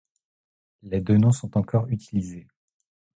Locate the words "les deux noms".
0.81-1.31